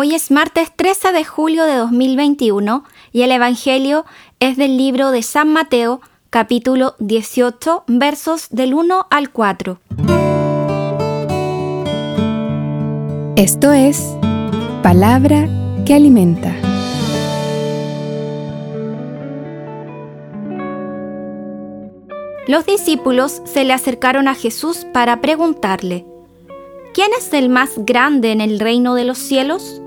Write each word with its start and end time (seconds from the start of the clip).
Hoy 0.00 0.14
es 0.14 0.30
martes 0.30 0.70
13 0.76 1.10
de 1.12 1.24
julio 1.24 1.64
de 1.64 1.74
2021 1.74 2.84
y 3.10 3.22
el 3.22 3.32
Evangelio 3.32 4.04
es 4.38 4.56
del 4.56 4.76
libro 4.76 5.10
de 5.10 5.24
San 5.24 5.52
Mateo, 5.52 6.00
capítulo 6.30 6.94
18, 7.00 7.82
versos 7.88 8.46
del 8.52 8.74
1 8.74 9.08
al 9.10 9.32
4. 9.32 9.80
Esto 13.34 13.72
es 13.72 14.14
palabra 14.84 15.48
que 15.84 15.94
alimenta. 15.94 16.54
Los 22.46 22.66
discípulos 22.66 23.42
se 23.46 23.64
le 23.64 23.72
acercaron 23.72 24.28
a 24.28 24.36
Jesús 24.36 24.86
para 24.92 25.20
preguntarle, 25.20 26.06
¿quién 26.94 27.10
es 27.18 27.32
el 27.32 27.48
más 27.48 27.72
grande 27.78 28.30
en 28.30 28.40
el 28.40 28.60
reino 28.60 28.94
de 28.94 29.04
los 29.04 29.18
cielos? 29.18 29.82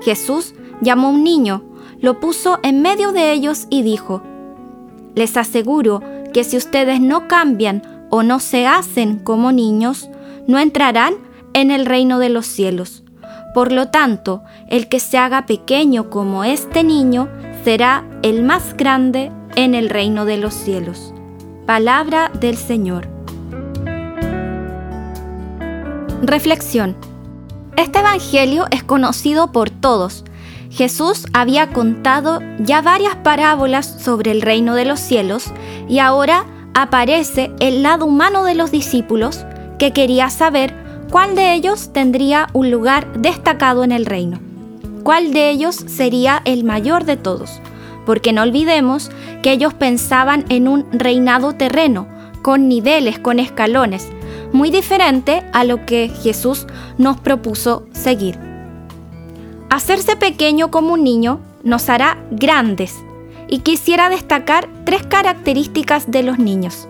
Jesús 0.00 0.54
llamó 0.80 1.08
a 1.08 1.10
un 1.10 1.24
niño, 1.24 1.62
lo 2.00 2.20
puso 2.20 2.58
en 2.62 2.82
medio 2.82 3.12
de 3.12 3.32
ellos 3.32 3.66
y 3.70 3.82
dijo, 3.82 4.22
Les 5.14 5.36
aseguro 5.36 6.02
que 6.32 6.44
si 6.44 6.56
ustedes 6.56 7.00
no 7.00 7.28
cambian 7.28 7.82
o 8.10 8.22
no 8.22 8.40
se 8.40 8.66
hacen 8.66 9.18
como 9.18 9.52
niños, 9.52 10.08
no 10.46 10.58
entrarán 10.58 11.14
en 11.52 11.70
el 11.70 11.86
reino 11.86 12.18
de 12.18 12.28
los 12.28 12.46
cielos. 12.46 13.02
Por 13.54 13.72
lo 13.72 13.88
tanto, 13.88 14.42
el 14.68 14.88
que 14.88 15.00
se 15.00 15.18
haga 15.18 15.46
pequeño 15.46 16.10
como 16.10 16.44
este 16.44 16.84
niño 16.84 17.28
será 17.64 18.04
el 18.22 18.42
más 18.42 18.76
grande 18.76 19.32
en 19.56 19.74
el 19.74 19.90
reino 19.90 20.24
de 20.24 20.36
los 20.36 20.54
cielos. 20.54 21.12
Palabra 21.66 22.30
del 22.40 22.56
Señor. 22.56 23.08
Reflexión. 26.22 26.96
Este 27.78 28.00
Evangelio 28.00 28.66
es 28.72 28.82
conocido 28.82 29.52
por 29.52 29.70
todos. 29.70 30.24
Jesús 30.68 31.26
había 31.32 31.68
contado 31.68 32.40
ya 32.58 32.82
varias 32.82 33.14
parábolas 33.14 34.02
sobre 34.02 34.32
el 34.32 34.42
reino 34.42 34.74
de 34.74 34.84
los 34.84 34.98
cielos 34.98 35.44
y 35.88 36.00
ahora 36.00 36.44
aparece 36.74 37.52
el 37.60 37.84
lado 37.84 38.06
humano 38.06 38.42
de 38.42 38.56
los 38.56 38.72
discípulos 38.72 39.44
que 39.78 39.92
quería 39.92 40.28
saber 40.28 40.74
cuál 41.12 41.36
de 41.36 41.54
ellos 41.54 41.92
tendría 41.92 42.48
un 42.52 42.72
lugar 42.72 43.12
destacado 43.12 43.84
en 43.84 43.92
el 43.92 44.06
reino, 44.06 44.40
cuál 45.04 45.32
de 45.32 45.48
ellos 45.48 45.76
sería 45.76 46.42
el 46.46 46.64
mayor 46.64 47.04
de 47.04 47.16
todos, 47.16 47.60
porque 48.04 48.32
no 48.32 48.42
olvidemos 48.42 49.08
que 49.40 49.52
ellos 49.52 49.72
pensaban 49.72 50.44
en 50.48 50.66
un 50.66 50.84
reinado 50.90 51.52
terreno, 51.52 52.08
con 52.42 52.66
niveles, 52.66 53.20
con 53.20 53.38
escalones, 53.38 54.08
muy 54.52 54.70
diferente 54.70 55.44
a 55.52 55.64
lo 55.64 55.84
que 55.84 56.08
Jesús 56.08 56.66
nos 56.96 57.18
propuso 57.20 57.86
seguir. 57.92 58.38
Hacerse 59.70 60.16
pequeño 60.16 60.70
como 60.70 60.94
un 60.94 61.04
niño 61.04 61.40
nos 61.62 61.88
hará 61.88 62.18
grandes 62.30 62.94
y 63.48 63.60
quisiera 63.60 64.08
destacar 64.08 64.68
tres 64.84 65.02
características 65.06 66.10
de 66.10 66.22
los 66.22 66.38
niños. 66.38 66.88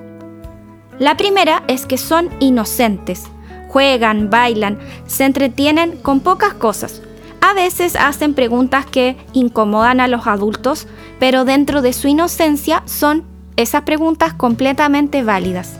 La 0.99 1.17
primera 1.17 1.63
es 1.69 1.87
que 1.87 1.97
son 1.99 2.29
inocentes, 2.41 3.25
juegan, 3.69 4.31
bailan, 4.31 4.79
se 5.07 5.25
entretienen 5.25 5.97
con 5.99 6.21
pocas 6.21 6.55
cosas. 6.55 7.03
A 7.41 7.55
veces 7.55 7.95
hacen 7.95 8.35
preguntas 8.35 8.85
que 8.85 9.17
incomodan 9.33 10.01
a 10.01 10.09
los 10.09 10.27
adultos, 10.27 10.89
pero 11.21 11.45
dentro 11.45 11.83
de 11.83 11.93
su 11.93 12.09
inocencia 12.09 12.83
son 12.87 13.25
esas 13.57 13.83
preguntas 13.83 14.35
completamente 14.35 15.23
válidas. 15.23 15.79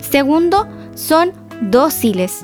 Segundo, 0.00 0.66
son 0.94 1.32
dóciles. 1.60 2.42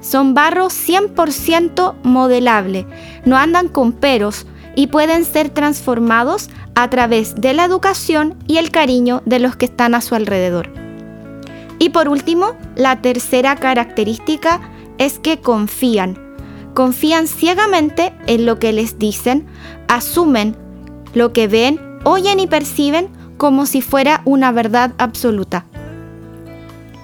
Son 0.00 0.34
barro 0.34 0.68
100% 0.68 1.94
modelable, 2.02 2.86
no 3.24 3.36
andan 3.36 3.68
con 3.68 3.92
peros 3.92 4.46
y 4.74 4.86
pueden 4.86 5.24
ser 5.24 5.50
transformados 5.50 6.48
a 6.74 6.88
través 6.88 7.34
de 7.34 7.52
la 7.52 7.64
educación 7.64 8.34
y 8.46 8.56
el 8.56 8.70
cariño 8.70 9.22
de 9.26 9.40
los 9.40 9.56
que 9.56 9.66
están 9.66 9.94
a 9.94 10.00
su 10.00 10.14
alrededor. 10.14 10.70
Y 11.78 11.90
por 11.90 12.08
último, 12.08 12.56
la 12.76 13.02
tercera 13.02 13.56
característica 13.56 14.60
es 14.98 15.18
que 15.18 15.40
confían. 15.40 16.18
Confían 16.74 17.26
ciegamente 17.26 18.12
en 18.26 18.46
lo 18.46 18.58
que 18.58 18.72
les 18.72 18.98
dicen, 18.98 19.46
asumen 19.88 20.56
lo 21.14 21.32
que 21.32 21.48
ven, 21.48 21.80
oyen 22.04 22.38
y 22.38 22.46
perciben 22.46 23.08
como 23.36 23.66
si 23.66 23.82
fuera 23.82 24.22
una 24.24 24.52
verdad 24.52 24.92
absoluta. 24.98 25.64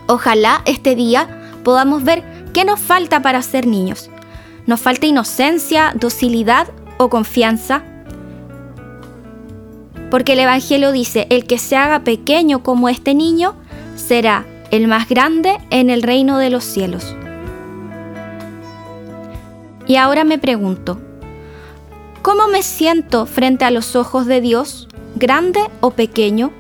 Ojalá 0.08 0.62
este 0.66 0.94
día 0.94 1.28
podamos 1.64 2.04
ver 2.04 2.22
qué 2.52 2.64
nos 2.64 2.78
falta 2.78 3.22
para 3.22 3.42
ser 3.42 3.66
niños. 3.66 4.08
¿Nos 4.66 4.80
falta 4.80 5.06
inocencia, 5.06 5.92
docilidad 5.94 6.68
o 6.98 7.08
confianza? 7.08 7.82
Porque 10.10 10.34
el 10.34 10.40
Evangelio 10.40 10.92
dice, 10.92 11.26
el 11.30 11.44
que 11.44 11.58
se 11.58 11.76
haga 11.76 12.04
pequeño 12.04 12.62
como 12.62 12.88
este 12.88 13.14
niño 13.14 13.54
será 13.96 14.46
el 14.70 14.86
más 14.86 15.08
grande 15.08 15.58
en 15.70 15.90
el 15.90 16.02
reino 16.02 16.38
de 16.38 16.50
los 16.50 16.64
cielos. 16.64 17.16
Y 19.86 19.96
ahora 19.96 20.24
me 20.24 20.38
pregunto, 20.38 21.00
¿cómo 22.22 22.48
me 22.48 22.62
siento 22.62 23.26
frente 23.26 23.64
a 23.64 23.70
los 23.70 23.94
ojos 23.96 24.26
de 24.26 24.40
Dios, 24.40 24.88
grande 25.16 25.60
o 25.80 25.90
pequeño? 25.90 26.52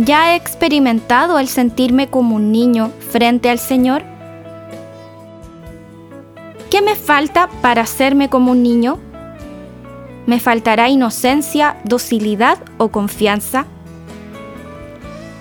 ¿Ya 0.00 0.32
he 0.32 0.36
experimentado 0.36 1.40
el 1.40 1.48
sentirme 1.48 2.06
como 2.06 2.36
un 2.36 2.52
niño 2.52 2.92
frente 3.10 3.50
al 3.50 3.58
Señor? 3.58 4.04
¿Qué 6.70 6.82
me 6.82 6.94
falta 6.94 7.48
para 7.62 7.82
hacerme 7.82 8.28
como 8.30 8.52
un 8.52 8.62
niño? 8.62 9.00
¿Me 10.24 10.38
faltará 10.38 10.88
inocencia, 10.88 11.78
docilidad 11.82 12.58
o 12.76 12.90
confianza? 12.90 13.66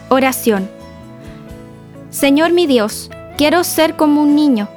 Oración. 0.09 0.67
Señor 2.09 2.51
mi 2.51 2.65
Dios, 2.65 3.11
quiero 3.37 3.63
ser 3.63 3.95
como 3.95 4.23
un 4.23 4.35
niño. 4.35 4.69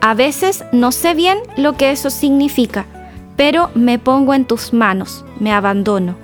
A 0.00 0.14
veces 0.14 0.64
no 0.72 0.92
sé 0.92 1.12
bien 1.12 1.36
lo 1.58 1.74
que 1.74 1.90
eso 1.90 2.08
significa, 2.08 2.86
pero 3.36 3.68
me 3.74 3.98
pongo 3.98 4.32
en 4.32 4.46
tus 4.46 4.72
manos, 4.72 5.26
me 5.38 5.52
abandono. 5.52 6.14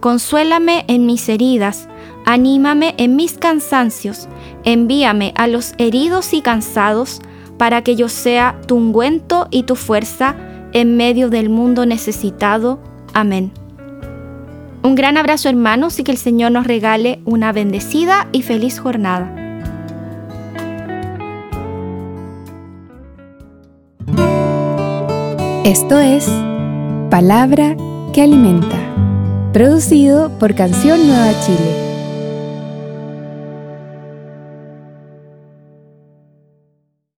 Consuélame 0.00 0.84
en 0.88 1.06
mis 1.06 1.28
heridas, 1.28 1.88
Anímame 2.24 2.94
en 2.96 3.16
mis 3.16 3.34
cansancios, 3.34 4.28
envíame 4.64 5.32
a 5.36 5.46
los 5.46 5.74
heridos 5.78 6.32
y 6.32 6.40
cansados, 6.40 7.20
para 7.58 7.82
que 7.82 7.96
yo 7.96 8.08
sea 8.08 8.58
tu 8.66 8.76
ungüento 8.76 9.46
y 9.50 9.62
tu 9.64 9.76
fuerza 9.76 10.34
en 10.72 10.96
medio 10.96 11.30
del 11.30 11.50
mundo 11.50 11.86
necesitado. 11.86 12.80
Amén. 13.12 13.52
Un 14.82 14.94
gran 14.96 15.16
abrazo 15.16 15.48
hermanos 15.48 15.98
y 15.98 16.04
que 16.04 16.12
el 16.12 16.18
Señor 16.18 16.52
nos 16.52 16.66
regale 16.66 17.20
una 17.24 17.52
bendecida 17.52 18.28
y 18.32 18.42
feliz 18.42 18.78
jornada. 18.78 19.32
Esto 25.64 25.98
es 25.98 26.28
Palabra 27.08 27.76
que 28.12 28.22
Alimenta, 28.22 28.76
producido 29.52 30.30
por 30.38 30.54
Canción 30.54 31.06
Nueva 31.06 31.32
Chile 31.40 31.83